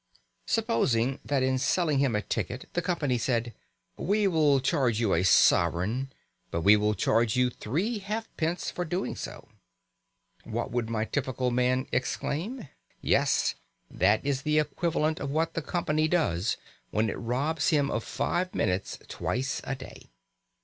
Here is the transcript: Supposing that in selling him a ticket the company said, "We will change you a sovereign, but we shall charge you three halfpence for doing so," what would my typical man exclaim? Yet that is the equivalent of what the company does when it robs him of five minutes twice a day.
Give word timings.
Supposing 0.47 1.19
that 1.23 1.43
in 1.43 1.59
selling 1.59 1.99
him 1.99 2.15
a 2.15 2.23
ticket 2.23 2.67
the 2.73 2.81
company 2.81 3.19
said, 3.19 3.53
"We 3.97 4.25
will 4.25 4.59
change 4.59 4.99
you 4.99 5.13
a 5.13 5.21
sovereign, 5.23 6.11
but 6.49 6.61
we 6.61 6.73
shall 6.75 6.95
charge 6.95 7.35
you 7.37 7.51
three 7.51 7.99
halfpence 7.99 8.71
for 8.71 8.83
doing 8.83 9.15
so," 9.15 9.47
what 10.43 10.71
would 10.71 10.89
my 10.89 11.05
typical 11.05 11.51
man 11.51 11.85
exclaim? 11.91 12.67
Yet 12.99 13.53
that 13.91 14.25
is 14.25 14.41
the 14.41 14.57
equivalent 14.57 15.19
of 15.19 15.29
what 15.29 15.53
the 15.53 15.61
company 15.61 16.07
does 16.07 16.57
when 16.89 17.07
it 17.07 17.13
robs 17.19 17.69
him 17.69 17.91
of 17.91 18.03
five 18.03 18.55
minutes 18.55 18.97
twice 19.07 19.61
a 19.65 19.75
day. 19.75 20.09